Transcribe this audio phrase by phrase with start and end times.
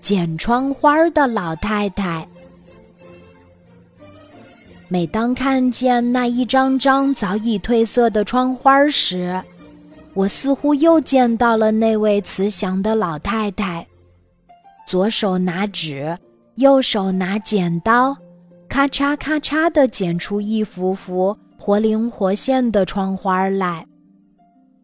[0.00, 2.26] 剪窗花的老太太。
[4.88, 9.42] 每当看见那一张张早已褪色的窗花时，
[10.12, 13.86] 我似乎又见到了那位慈祥的老太太，
[14.86, 16.18] 左手拿纸，
[16.56, 18.14] 右手拿剪刀，
[18.68, 23.86] 咔嚓咔嚓地剪出一幅幅活灵活现的窗花来。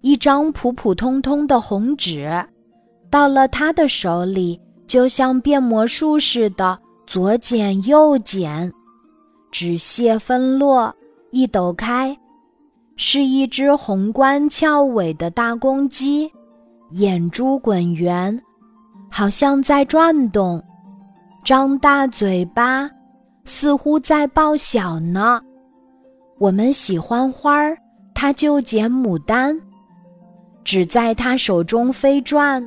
[0.00, 2.42] 一张普普通通的红纸，
[3.10, 8.72] 到了他的手里，就像变魔术似的，左剪右剪，
[9.50, 10.94] 纸屑纷落，
[11.30, 12.16] 一抖开，
[12.96, 16.30] 是一只红冠翘尾的大公鸡，
[16.90, 18.38] 眼珠滚圆，
[19.10, 20.62] 好像在转动，
[21.44, 22.90] 张大嘴巴，
[23.44, 25.40] 似乎在报晓呢。
[26.38, 27.76] 我们喜欢花儿，
[28.14, 29.58] 他就剪牡丹。
[30.62, 32.62] 纸在他手中飞转，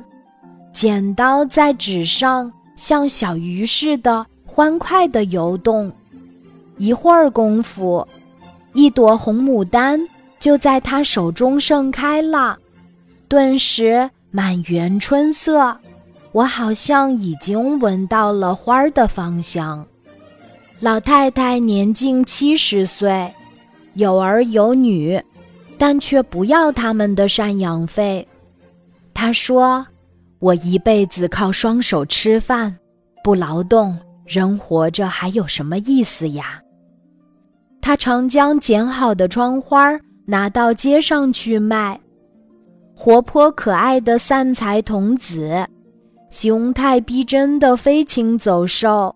[0.72, 5.92] 剪刀在纸上像小鱼似的欢快地游动。
[6.78, 8.06] 一会儿功夫，
[8.72, 10.00] 一朵红牡丹
[10.40, 12.58] 就在他手中盛开了，
[13.28, 15.76] 顿时满园春色。
[16.32, 19.86] 我好像已经闻到了花儿的芳香。
[20.80, 23.32] 老太太年近七十岁，
[23.94, 25.22] 有儿有女。
[25.78, 28.24] 但却不要他们的赡养费。
[29.12, 29.84] 她说
[30.42, 32.76] ：“我一辈子靠双手吃饭，
[33.22, 36.60] 不劳动，人活着还有什么意思呀？”
[37.80, 41.98] 他常将剪好的窗花拿到街上去卖。
[42.96, 45.64] 活泼可爱的散财童子，
[46.28, 49.14] 形态逼真的飞禽走兽，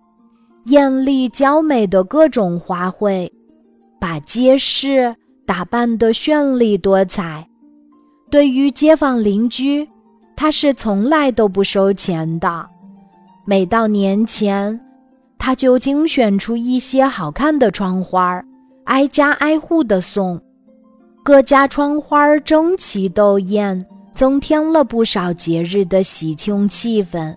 [0.66, 3.28] 艳丽娇美的各种花卉，
[4.00, 5.12] 把街市。
[5.44, 7.48] 打扮得绚丽多彩，
[8.28, 9.88] 对于街坊邻居，
[10.36, 12.68] 他是从来都不收钱的。
[13.46, 14.78] 每到年前，
[15.38, 18.42] 他就精选出一些好看的窗花，
[18.84, 20.40] 挨家挨户的送。
[21.24, 27.34] 各家窗花争奇斗艳，增添了不少节日的喜庆气氛。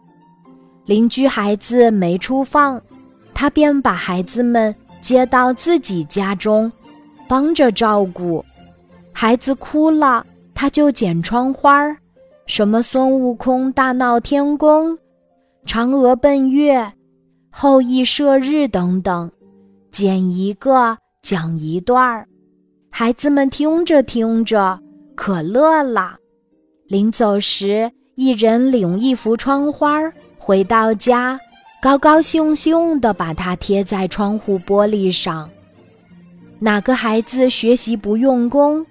[0.85, 2.81] 邻居孩子没处放，
[3.33, 6.71] 他便把孩子们接到自己家中。
[7.27, 8.43] 帮着照顾，
[9.13, 11.95] 孩子哭了，他就剪窗花儿，
[12.49, 14.97] 什么孙悟空大闹天宫、
[15.67, 16.91] 嫦娥奔月、
[17.51, 19.31] 后羿射日等等，
[19.91, 22.27] 剪一个讲一段儿，
[22.89, 24.79] 孩子们听着听着
[25.13, 26.17] 可乐了。
[26.87, 31.39] 临走时，一人领一幅窗花回到家，
[31.79, 35.47] 高高兴兴地把它贴在窗户玻璃上。
[36.57, 38.83] 哪个孩子学习不用功，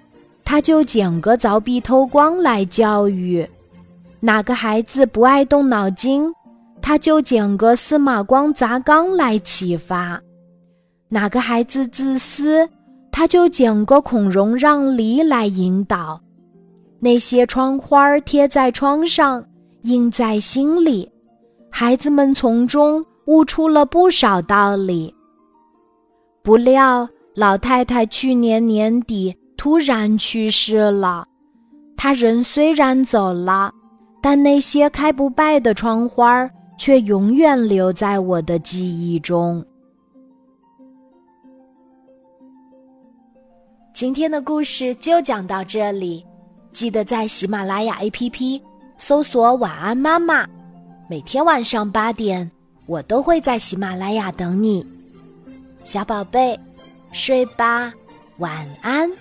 [0.49, 3.47] 他就捡个凿壁偷光来教育；
[4.19, 6.33] 哪个孩子不爱动脑筋，
[6.81, 10.19] 他就捡个司马光砸缸来启发；
[11.07, 12.67] 哪个孩子自私，
[13.11, 16.19] 他就捡个孔融让梨来引导。
[16.99, 19.45] 那些窗花贴在窗上，
[19.83, 21.07] 印在心里，
[21.69, 25.13] 孩子们从中悟出了不少道理。
[26.41, 27.07] 不料。
[27.35, 31.27] 老太太去年年底突然去世了，
[31.97, 33.69] 他人虽然走了，
[34.21, 39.61] 但那些开不败的窗花却永远留在我的记忆中。
[43.93, 46.25] 今天的故事就讲到这里，
[46.71, 48.61] 记得在喜马拉雅 APP
[48.97, 50.47] 搜索“晚安妈妈”，
[51.09, 52.49] 每天晚上八点，
[52.85, 54.87] 我都会在喜马拉雅等你，
[55.83, 56.57] 小宝贝。
[57.11, 57.91] 睡吧，
[58.37, 59.11] 晚安。